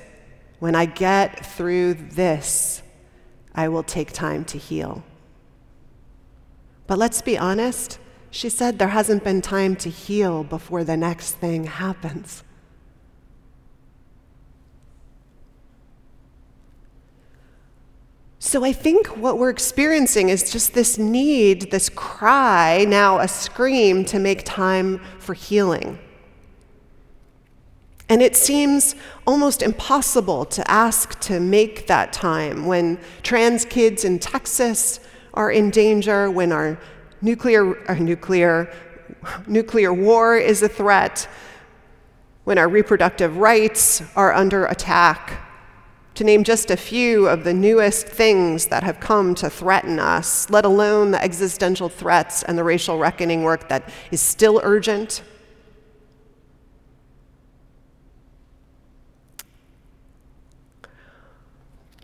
when 0.58 0.74
I 0.74 0.86
get 0.86 1.46
through 1.46 1.94
this, 1.94 2.82
I 3.54 3.68
will 3.68 3.84
take 3.84 4.12
time 4.12 4.44
to 4.46 4.58
heal. 4.58 5.04
But 6.88 6.98
let's 6.98 7.22
be 7.22 7.38
honest, 7.38 8.00
she 8.30 8.48
said 8.48 8.78
there 8.78 8.88
hasn't 8.88 9.22
been 9.22 9.42
time 9.42 9.76
to 9.76 9.90
heal 9.90 10.42
before 10.42 10.82
the 10.82 10.96
next 10.96 11.32
thing 11.32 11.64
happens. 11.64 12.42
So 18.38 18.64
I 18.64 18.72
think 18.72 19.08
what 19.18 19.36
we're 19.36 19.50
experiencing 19.50 20.30
is 20.30 20.50
just 20.50 20.72
this 20.72 20.96
need, 20.96 21.70
this 21.70 21.90
cry, 21.90 22.86
now 22.88 23.18
a 23.18 23.28
scream 23.28 24.06
to 24.06 24.18
make 24.18 24.42
time 24.44 25.00
for 25.18 25.34
healing. 25.34 25.98
And 28.08 28.22
it 28.22 28.34
seems 28.34 28.94
almost 29.26 29.60
impossible 29.60 30.46
to 30.46 30.70
ask 30.70 31.20
to 31.20 31.38
make 31.40 31.88
that 31.88 32.14
time 32.14 32.64
when 32.64 32.98
trans 33.22 33.66
kids 33.66 34.02
in 34.06 34.18
Texas 34.18 35.00
are 35.34 35.50
in 35.50 35.70
danger, 35.70 36.30
when 36.30 36.52
our 36.52 36.78
nuclear, 37.20 37.78
our 37.88 37.98
nuclear, 37.98 38.72
nuclear 39.46 39.92
war 39.92 40.36
is 40.36 40.62
a 40.62 40.68
threat, 40.68 41.28
when 42.44 42.58
our 42.58 42.68
reproductive 42.68 43.36
rights 43.36 44.02
are 44.16 44.32
under 44.32 44.66
attack 44.66 45.44
to 46.18 46.24
name 46.24 46.42
just 46.42 46.70
a 46.70 46.76
few 46.76 47.28
of 47.28 47.44
the 47.44 47.54
newest 47.54 48.08
things 48.08 48.66
that 48.66 48.82
have 48.82 48.98
come 48.98 49.36
to 49.36 49.48
threaten 49.48 50.00
us, 50.00 50.50
let 50.50 50.64
alone 50.64 51.12
the 51.12 51.22
existential 51.22 51.88
threats 51.88 52.42
and 52.42 52.58
the 52.58 52.64
racial 52.64 52.98
reckoning 52.98 53.44
work 53.44 53.68
that 53.68 53.88
is 54.10 54.20
still 54.20 54.60
urgent. 54.64 55.22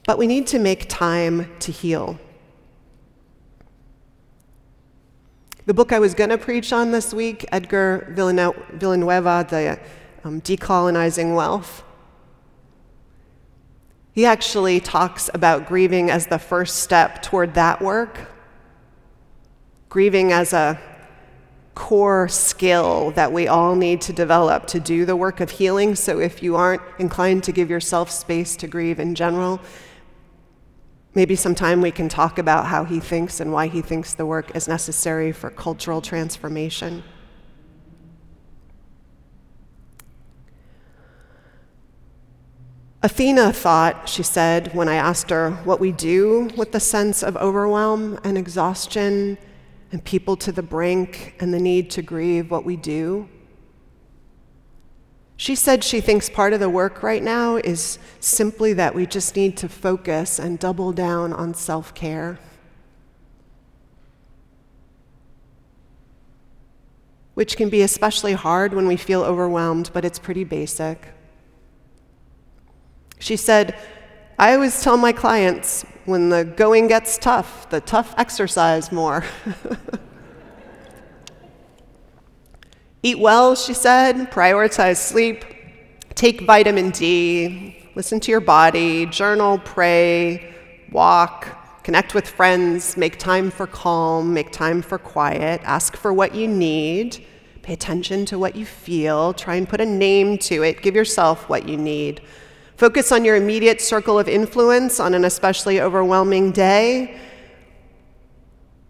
But 0.07 0.17
we 0.17 0.29
need 0.29 0.47
to 0.49 0.61
make 0.61 0.89
time 0.89 1.51
to 1.59 1.73
heal. 1.73 2.21
The 5.67 5.73
book 5.73 5.93
I 5.93 5.99
was 5.99 6.13
going 6.13 6.29
to 6.29 6.37
preach 6.37 6.75
on 6.75 6.91
this 6.91 7.15
week, 7.15 7.47
Edgar 7.51 8.13
Villanueva, 8.15 9.47
The 9.49 9.81
um, 10.23 10.43
Decolonizing 10.43 11.35
Wealth, 11.35 11.83
he 14.13 14.27
actually 14.27 14.79
talks 14.79 15.31
about 15.33 15.67
grieving 15.67 16.11
as 16.11 16.27
the 16.27 16.39
first 16.39 16.81
step 16.83 17.23
toward 17.23 17.55
that 17.55 17.81
work, 17.81 18.29
grieving 19.89 20.33
as 20.33 20.53
a 20.53 20.79
core 21.75 22.29
skill 22.29 23.13
that 23.13 23.33
we 23.33 23.49
all 23.49 23.75
need 23.75 24.03
to 24.03 24.13
develop 24.13 24.67
to 24.67 24.79
do 24.79 25.07
the 25.07 25.17
work 25.17 25.41
of 25.41 25.51
healing. 25.51 25.95
So 25.95 26.21
if 26.21 26.43
you 26.43 26.57
aren't 26.57 26.83
inclined 26.99 27.43
to 27.45 27.53
give 27.53 27.71
yourself 27.71 28.11
space 28.11 28.55
to 28.57 28.67
grieve 28.67 29.01
in 29.01 29.15
general, 29.15 29.61
maybe 31.15 31.37
sometime 31.37 31.81
we 31.81 31.91
can 31.91 32.09
talk 32.09 32.39
about 32.39 32.67
how 32.67 32.85
he 32.85 33.01
thinks 33.01 33.41
and 33.41 33.53
why 33.53 33.69
he 33.69 33.81
thinks 33.81 34.15
the 34.15 34.27
work 34.27 34.55
is 34.57 34.67
necessary 34.67 35.33
for 35.33 35.51
cultural 35.51 36.01
transformation. 36.01 37.03
Athena 43.03 43.53
thought, 43.53 44.09
she 44.09 44.23
said, 44.23 44.75
when 44.75 44.89
I 44.89 44.95
asked 44.95 45.29
her 45.29 45.51
what 45.65 45.79
we 45.79 45.93
do 45.93 46.49
with 46.57 46.73
the 46.73 46.81
sense 46.81 47.23
of 47.23 47.37
overwhelm 47.37 48.19
and 48.25 48.39
exhaustion 48.39 49.37
and 49.93 50.03
people 50.03 50.39
to 50.39 50.51
the 50.51 50.63
brink 50.63 51.35
and 51.39 51.53
the 51.53 51.61
need 51.61 51.91
to 51.91 52.03
grieve 52.03 52.51
what 52.51 52.65
we 52.65 52.77
do. 52.77 53.29
She 55.45 55.57
said 55.57 55.85
she 55.85 56.01
thinks 56.01 56.31
part 56.31 56.55
of 56.55 56.61
the 56.61 56.71
work 56.71 57.03
right 57.03 57.23
now 57.23 57.57
is 57.57 57.99
simply 58.19 58.73
that 58.73 58.95
we 58.95 59.05
just 59.05 59.37
need 59.37 59.59
to 59.59 59.69
focus 59.69 60.39
and 60.39 60.59
double 60.59 60.91
down 60.91 61.35
on 61.35 61.53
self 61.53 61.95
care. 61.95 62.39
Which 67.35 67.59
can 67.59 67.69
be 67.69 67.83
especially 67.83 68.33
hard 68.33 68.73
when 68.73 68.87
we 68.87 68.97
feel 68.97 69.23
overwhelmed, 69.23 69.91
but 69.93 70.03
it's 70.03 70.19
pretty 70.19 70.45
basic. 70.45 71.09
She 73.19 73.37
said, 73.37 73.79
I 74.39 74.55
always 74.55 74.83
tell 74.83 74.97
my 74.97 75.13
clients 75.13 75.85
when 76.07 76.31
the 76.31 76.45
going 76.45 76.87
gets 76.87 77.19
tough, 77.19 77.69
the 77.69 77.83
tough 77.83 78.15
exercise 78.17 78.91
more. 78.91 79.25
Eat 83.05 83.19
well, 83.19 83.55
she 83.55 83.75
said, 83.75 84.31
prioritize 84.31 84.97
sleep, 84.97 85.45
take 86.15 86.41
vitamin 86.41 86.89
D, 86.89 87.77
listen 87.95 88.19
to 88.21 88.31
your 88.31 88.41
body, 88.41 89.05
journal, 89.05 89.59
pray, 89.59 90.55
walk, 90.91 91.83
connect 91.85 92.15
with 92.15 92.27
friends, 92.27 92.97
make 92.97 93.19
time 93.19 93.51
for 93.51 93.67
calm, 93.67 94.33
make 94.33 94.51
time 94.53 94.81
for 94.81 94.97
quiet, 94.97 95.61
ask 95.65 95.99
for 95.99 96.15
what 96.15 96.35
you 96.35 96.49
need, 96.49 97.23
pay 97.61 97.75
attention 97.75 98.25
to 98.25 98.39
what 98.39 98.57
you 98.57 98.65
feel, 98.65 99.35
try 99.35 99.57
and 99.57 99.69
put 99.69 99.83
a 99.83 99.87
name 99.87 100.39
to 100.39 100.63
it, 100.63 100.81
give 100.81 100.95
yourself 100.95 101.47
what 101.47 101.69
you 101.69 101.77
need. 101.77 102.23
Focus 102.79 103.13
on 103.13 103.23
your 103.23 103.37
immediate 103.37 103.83
circle 103.83 104.19
of 104.19 104.31
influence 104.31 104.99
on 104.99 105.13
an 105.13 105.27
especially 105.27 105.79
overwhelming 105.79 106.53
day. 106.53 107.21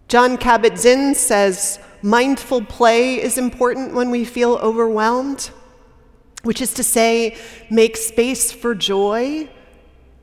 Jon 0.07 0.37
Kabat-Zinn 0.37 1.15
says 1.15 1.79
mindful 2.05 2.63
play 2.63 3.19
is 3.19 3.35
important 3.39 3.95
when 3.95 4.11
we 4.11 4.23
feel 4.23 4.53
overwhelmed, 4.57 5.49
which 6.43 6.61
is 6.61 6.71
to 6.75 6.83
say, 6.83 7.35
make 7.71 7.97
space 7.97 8.51
for 8.51 8.75
joy, 8.75 9.49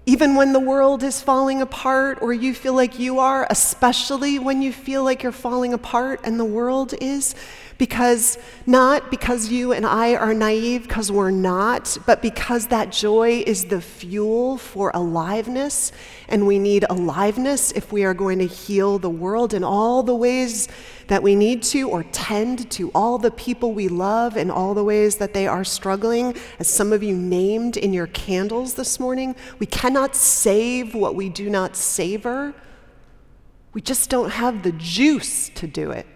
even 0.07 0.37
when 0.37 0.53
the 0.53 0.61
world 0.61 1.03
is 1.03 1.21
falling 1.21 1.61
apart 1.61 2.19
or 2.23 2.33
you 2.33 2.55
feel 2.55 2.75
like 2.75 3.01
you 3.01 3.19
are, 3.19 3.49
especially 3.51 4.39
when 4.39 4.63
you 4.63 4.73
feel 4.73 5.03
like 5.03 5.25
you're 5.25 5.33
falling 5.33 5.75
apart 5.75 6.21
and 6.23 6.39
the 6.39 6.45
world 6.45 6.95
is. 7.01 7.35
Because 7.79 8.39
not 8.67 9.11
because 9.11 9.49
you 9.49 9.73
and 9.73 9.85
I 9.85 10.15
are 10.15 10.35
naive, 10.35 10.83
because 10.83 11.11
we're 11.11 11.31
not, 11.31 11.97
but 12.07 12.23
because 12.23 12.69
that 12.69 12.93
joy 12.93 13.43
is 13.47 13.65
the 13.65 13.81
fuel 13.81 14.57
for 14.57 14.91
aliveness. 14.95 15.93
And 16.29 16.47
we 16.47 16.59
need 16.59 16.85
aliveness 16.89 17.73
if 17.73 17.93
we 17.93 18.05
are 18.05 18.15
going 18.15 18.39
to 18.39 18.47
heal 18.47 18.99
the 18.99 19.11
world 19.11 19.53
in 19.55 19.65
all 19.65 20.03
the 20.03 20.15
ways 20.15 20.69
that 21.09 21.23
we 21.23 21.35
need 21.35 21.63
to, 21.65 21.91
or 21.91 22.05
tend 22.05 22.71
to 22.71 22.91
all 22.95 23.19
the 23.19 23.31
people 23.31 23.73
we 23.73 23.89
love 23.89 24.37
in 24.37 24.51
all 24.51 24.75
the 24.75 24.85
ways 24.85 25.17
that 25.17 25.35
they 25.35 25.47
are 25.47 25.65
struggling, 25.65 26.37
as 26.59 26.69
some 26.69 26.93
of 26.93 27.03
you 27.03 27.17
named 27.17 27.77
in 27.77 27.93
your 27.93 28.07
candles 28.07 28.75
this 28.75 29.01
morning. 29.01 29.35
We 29.59 29.67
cannot 29.67 30.15
save 30.15 30.95
what 30.95 31.15
we 31.15 31.29
do 31.29 31.51
not 31.51 31.77
savor. 31.77 32.55
We 33.73 33.81
just 33.81 34.11
don't 34.11 34.31
have 34.31 34.63
the 34.63 34.73
juice 34.73 35.49
to 35.51 35.67
do 35.67 35.91
it. 35.91 36.07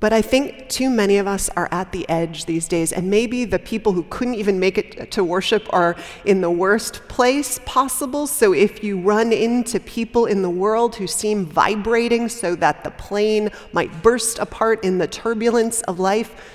But 0.00 0.12
I 0.12 0.22
think 0.22 0.68
too 0.68 0.90
many 0.90 1.16
of 1.16 1.26
us 1.26 1.48
are 1.56 1.68
at 1.72 1.90
the 1.90 2.08
edge 2.08 2.44
these 2.44 2.68
days, 2.68 2.92
and 2.92 3.10
maybe 3.10 3.44
the 3.44 3.58
people 3.58 3.92
who 3.92 4.04
couldn't 4.04 4.36
even 4.36 4.60
make 4.60 4.78
it 4.78 5.10
to 5.10 5.24
worship 5.24 5.66
are 5.70 5.96
in 6.24 6.40
the 6.40 6.50
worst 6.50 7.08
place 7.08 7.58
possible. 7.66 8.28
So 8.28 8.52
if 8.52 8.84
you 8.84 9.00
run 9.00 9.32
into 9.32 9.80
people 9.80 10.26
in 10.26 10.42
the 10.42 10.50
world 10.50 10.94
who 10.94 11.08
seem 11.08 11.46
vibrating 11.46 12.28
so 12.28 12.54
that 12.56 12.84
the 12.84 12.92
plane 12.92 13.50
might 13.72 14.02
burst 14.02 14.38
apart 14.38 14.84
in 14.84 14.98
the 14.98 15.08
turbulence 15.08 15.80
of 15.82 15.98
life, 15.98 16.54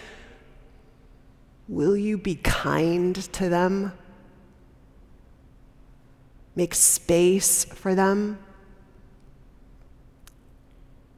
will 1.67 1.97
you 1.97 2.17
be 2.17 2.35
kind 2.35 3.15
to 3.33 3.49
them? 3.49 3.91
Make 6.55 6.75
space 6.75 7.65
for 7.65 7.93
them? 7.93 8.37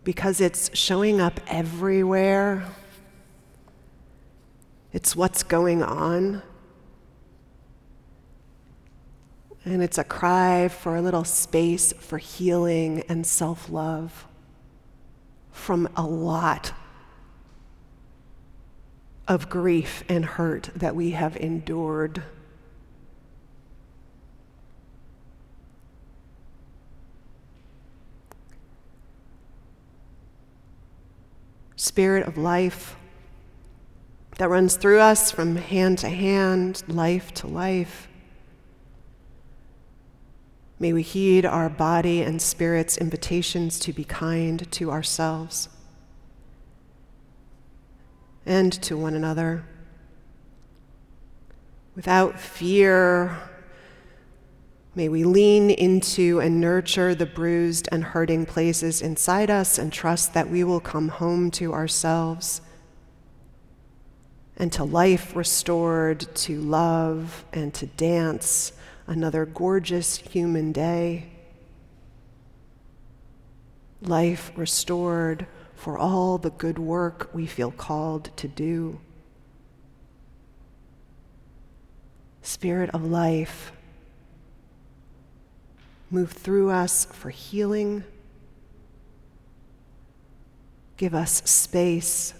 Because 0.05 0.39
it's 0.39 0.69
showing 0.77 1.19
up 1.19 1.41
everywhere. 1.47 2.63
It's 4.93 5.15
what's 5.15 5.43
going 5.43 5.83
on. 5.83 6.41
And 9.65 9.81
it's 9.81 9.97
a 9.97 10.03
cry 10.03 10.67
for 10.67 10.95
a 10.95 11.01
little 11.01 11.23
space 11.23 11.91
for 11.91 12.19
healing 12.19 13.03
and 13.09 13.25
self 13.25 13.69
love 13.69 14.27
from 15.51 15.89
a 15.97 16.03
lot 16.03 16.71
of 19.27 19.49
grief 19.49 20.03
and 20.07 20.23
hurt 20.23 20.69
that 20.75 20.95
we 20.95 21.11
have 21.11 21.35
endured. 21.35 22.21
Spirit 31.85 32.27
of 32.27 32.37
life 32.37 32.95
that 34.37 34.49
runs 34.49 34.75
through 34.75 34.99
us 34.99 35.31
from 35.31 35.55
hand 35.55 35.99
to 35.99 36.09
hand, 36.09 36.83
life 36.87 37.33
to 37.35 37.47
life. 37.47 38.07
May 40.79 40.91
we 40.91 41.03
heed 41.03 41.45
our 41.45 41.69
body 41.69 42.21
and 42.21 42.41
spirit's 42.41 42.97
invitations 42.97 43.79
to 43.79 43.93
be 43.93 44.03
kind 44.03 44.69
to 44.73 44.91
ourselves 44.91 45.69
and 48.45 48.73
to 48.73 48.97
one 48.97 49.13
another 49.13 49.63
without 51.95 52.39
fear 52.39 53.37
May 54.95 55.09
we 55.09 55.25
lean 55.25 55.69
into 55.69 56.39
and 56.39 56.61
nurture 56.61 57.13
the 57.13 57.25
bruised 57.25 57.89
and 57.91 58.01
hurting 58.01 58.45
places 58.45 59.01
inside 59.01 59.49
us 59.49 59.77
and 59.77 59.91
trust 59.91 60.33
that 60.33 60.49
we 60.49 60.63
will 60.63 60.79
come 60.79 61.09
home 61.09 61.51
to 61.51 61.73
ourselves 61.73 62.61
and 64.55 64.71
to 64.71 64.85
life 64.85 65.35
restored, 65.35 66.33
to 66.35 66.61
love 66.61 67.43
and 67.51 67.73
to 67.73 67.87
dance 67.87 68.71
another 69.05 69.45
gorgeous 69.45 70.15
human 70.15 70.71
day. 70.71 71.25
Life 74.01 74.53
restored 74.55 75.45
for 75.75 75.97
all 75.97 76.37
the 76.37 76.51
good 76.51 76.79
work 76.79 77.29
we 77.33 77.45
feel 77.45 77.71
called 77.71 78.29
to 78.37 78.47
do. 78.47 79.01
Spirit 82.41 82.89
of 82.91 83.03
life, 83.03 83.73
move 86.15 86.31
through 86.31 86.69
us 86.69 87.03
for 87.11 87.29
healing. 87.29 88.05
Give 90.95 91.13
us 91.13 91.43
space. 91.43 92.33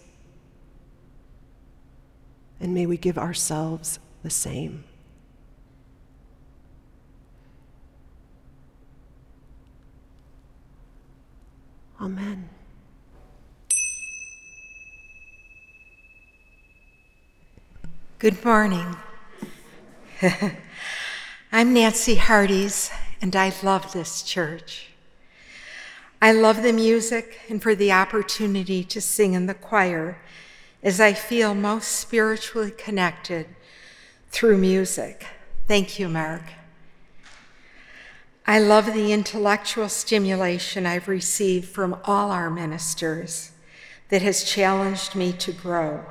And 2.62 2.74
may 2.74 2.86
we 2.86 2.96
give 2.96 3.18
ourselves 3.18 4.00
the 4.24 4.30
same. 4.30 4.86
Amen. 12.00 12.48
Good 18.20 18.44
morning. 18.46 18.96
I'm 21.52 21.74
Nancy 21.74 22.16
Hardees, 22.16 22.90
and 23.22 23.36
I 23.36 23.54
love 23.64 23.94
this 23.94 24.22
church. 24.22 24.90
I 26.22 26.32
love 26.32 26.64
the 26.64 26.74
music 26.74 27.40
and 27.50 27.62
for 27.62 27.76
the 27.76 27.92
opportunity 27.92 28.84
to 28.86 29.02
sing 29.02 29.34
in 29.34 29.46
the 29.46 29.54
choir 29.54 30.18
as 30.82 31.00
I 31.00 31.14
feel 31.14 31.54
most 31.54 31.88
spiritually 31.92 32.72
connected 32.72 33.48
through 34.30 34.58
music. 34.58 35.26
Thank 35.68 36.00
you, 36.00 36.08
Mark. 36.08 36.44
I 38.48 38.60
love 38.60 38.94
the 38.94 39.12
intellectual 39.12 39.90
stimulation 39.90 40.86
I've 40.86 41.08
received 41.08 41.68
from 41.68 42.00
all 42.04 42.32
our 42.32 42.52
ministers 42.52 43.52
that 44.10 44.22
has 44.22 44.44
challenged 44.44 45.16
me 45.16 45.32
to 45.34 45.52
grow. 45.52 46.06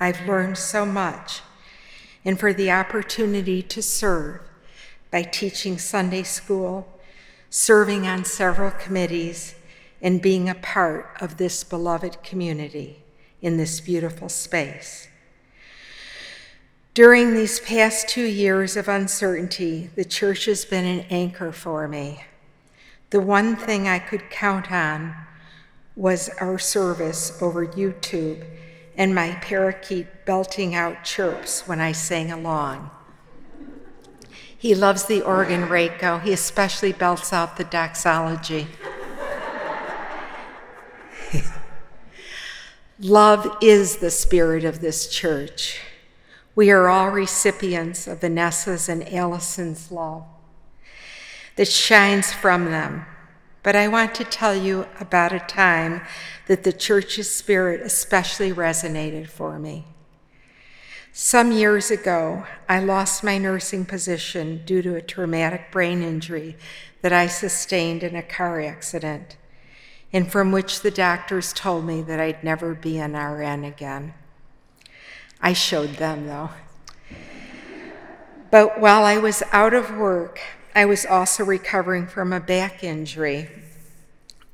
I've 0.00 0.26
learned 0.26 0.56
so 0.56 0.86
much, 0.86 1.42
and 2.24 2.40
for 2.40 2.54
the 2.54 2.70
opportunity 2.70 3.62
to 3.62 3.82
serve 3.82 4.40
by 5.10 5.22
teaching 5.22 5.78
Sunday 5.78 6.22
school, 6.22 6.86
serving 7.50 8.06
on 8.06 8.24
several 8.24 8.70
committees, 8.70 9.54
and 10.02 10.20
being 10.20 10.48
a 10.48 10.54
part 10.54 11.16
of 11.20 11.36
this 11.36 11.64
beloved 11.64 12.22
community 12.22 13.02
in 13.40 13.56
this 13.56 13.80
beautiful 13.80 14.28
space. 14.28 15.08
During 16.94 17.34
these 17.34 17.60
past 17.60 18.08
two 18.08 18.24
years 18.24 18.76
of 18.76 18.88
uncertainty, 18.88 19.90
the 19.96 20.04
church 20.04 20.46
has 20.46 20.64
been 20.64 20.86
an 20.86 21.06
anchor 21.10 21.52
for 21.52 21.86
me. 21.86 22.24
The 23.10 23.20
one 23.20 23.54
thing 23.54 23.86
I 23.86 23.98
could 23.98 24.30
count 24.30 24.72
on 24.72 25.14
was 25.94 26.28
our 26.40 26.58
service 26.58 27.40
over 27.42 27.66
YouTube 27.66 28.44
and 28.96 29.14
my 29.14 29.32
parakeet 29.42 30.06
belting 30.24 30.74
out 30.74 31.04
chirps 31.04 31.68
when 31.68 31.80
I 31.80 31.92
sang 31.92 32.32
along. 32.32 32.90
He 34.58 34.74
loves 34.74 35.04
the 35.04 35.22
organ 35.22 35.68
Reiko. 35.68 36.22
He 36.22 36.32
especially 36.32 36.92
belts 36.92 37.32
out 37.32 37.56
the 37.56 37.64
doxology. 37.64 38.68
Love 42.98 43.58
is 43.60 43.98
the 43.98 44.10
spirit 44.10 44.64
of 44.64 44.80
this 44.80 45.06
church. 45.08 45.80
We 46.54 46.70
are 46.70 46.88
all 46.88 47.10
recipients 47.10 48.06
of 48.06 48.22
Vanessa's 48.22 48.88
and 48.88 49.06
Allison's 49.12 49.92
love 49.92 50.24
that 51.56 51.68
shines 51.68 52.32
from 52.32 52.66
them. 52.66 53.04
But 53.62 53.76
I 53.76 53.88
want 53.88 54.14
to 54.14 54.24
tell 54.24 54.54
you 54.54 54.86
about 54.98 55.32
a 55.32 55.40
time 55.40 56.02
that 56.46 56.62
the 56.62 56.72
church's 56.72 57.30
spirit 57.30 57.82
especially 57.82 58.52
resonated 58.52 59.28
for 59.28 59.58
me. 59.58 59.84
Some 61.18 61.50
years 61.50 61.90
ago, 61.90 62.44
I 62.68 62.78
lost 62.78 63.24
my 63.24 63.38
nursing 63.38 63.86
position 63.86 64.60
due 64.66 64.82
to 64.82 64.96
a 64.96 65.00
traumatic 65.00 65.72
brain 65.72 66.02
injury 66.02 66.58
that 67.00 67.10
I 67.10 67.26
sustained 67.26 68.02
in 68.02 68.14
a 68.14 68.22
car 68.22 68.60
accident, 68.60 69.38
and 70.12 70.30
from 70.30 70.52
which 70.52 70.82
the 70.82 70.90
doctors 70.90 71.54
told 71.54 71.86
me 71.86 72.02
that 72.02 72.20
I'd 72.20 72.44
never 72.44 72.74
be 72.74 72.98
an 72.98 73.14
RN 73.14 73.64
again. 73.64 74.12
I 75.40 75.54
showed 75.54 75.94
them, 75.94 76.26
though. 76.26 76.50
But 78.50 78.78
while 78.78 79.06
I 79.06 79.16
was 79.16 79.42
out 79.52 79.72
of 79.72 79.96
work, 79.96 80.38
I 80.74 80.84
was 80.84 81.06
also 81.06 81.46
recovering 81.46 82.08
from 82.08 82.30
a 82.30 82.40
back 82.40 82.84
injury. 82.84 83.48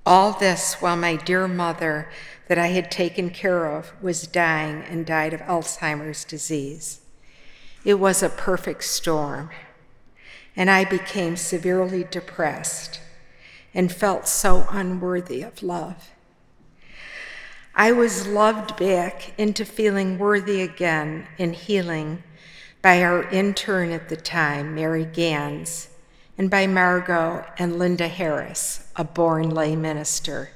All 0.07 0.31
this 0.39 0.75
while 0.75 0.97
my 0.97 1.17
dear 1.17 1.49
mother, 1.49 2.09
that 2.53 2.59
I 2.59 2.67
had 2.67 2.91
taken 2.91 3.31
care 3.31 3.65
of, 3.65 3.95
was 4.03 4.27
dying 4.27 4.83
and 4.83 5.07
died 5.07 5.33
of 5.33 5.41
Alzheimer's 5.41 6.23
disease. 6.23 7.01
It 7.83 7.95
was 7.95 8.23
a 8.23 8.29
perfect 8.29 8.85
storm, 8.85 9.49
and 10.55 10.71
I 10.71 10.85
became 10.85 11.39
severely 11.39 12.05
depressed 12.05 13.01
and 13.73 13.91
felt 13.91 14.29
so 14.29 14.67
unworthy 14.69 15.41
of 15.41 15.63
love. 15.63 16.11
I 17.75 17.91
was 17.91 18.27
loved 18.27 18.77
back 18.77 19.33
into 19.39 19.65
feeling 19.65 20.19
worthy 20.19 20.61
again 20.61 21.29
in 21.39 21.55
healing 21.55 22.23
by 22.83 23.03
our 23.03 23.23
intern 23.31 23.93
at 23.93 24.11
the 24.11 24.17
time, 24.17 24.75
Mary 24.75 25.07
Gans, 25.07 25.89
and 26.37 26.51
by 26.51 26.67
Margot 26.67 27.47
and 27.57 27.79
Linda 27.79 28.09
Harris, 28.09 28.89
a 28.95 29.05
born 29.05 29.49
lay 29.49 29.75
minister. 29.75 30.51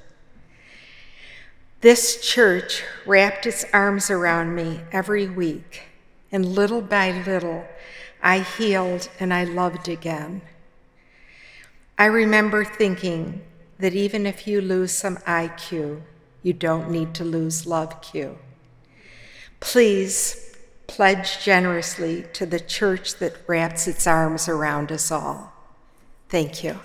This 1.87 2.20
church 2.20 2.83
wrapped 3.07 3.46
its 3.46 3.64
arms 3.72 4.11
around 4.11 4.57
me 4.57 4.81
every 4.90 5.29
week, 5.29 5.83
and 6.33 6.44
little 6.44 6.81
by 6.81 7.12
little, 7.25 7.64
I 8.20 8.40
healed 8.40 9.09
and 9.20 9.33
I 9.33 9.44
loved 9.44 9.88
again. 9.88 10.42
I 11.96 12.07
remember 12.07 12.64
thinking 12.64 13.42
that 13.79 13.94
even 13.94 14.27
if 14.27 14.49
you 14.49 14.61
lose 14.61 14.90
some 14.90 15.18
IQ, 15.18 16.03
you 16.42 16.53
don't 16.53 16.90
need 16.90 17.14
to 17.14 17.25
lose 17.25 17.68
love 17.68 18.03
Q. 18.03 18.37
Please 19.61 20.57
pledge 20.88 21.38
generously 21.44 22.25
to 22.33 22.46
the 22.46 22.59
church 22.59 23.14
that 23.18 23.37
wraps 23.46 23.87
its 23.87 24.09
arms 24.09 24.49
around 24.49 24.90
us 24.90 25.12
all. 25.12 25.53
Thank 26.29 26.64
you. 26.64 26.81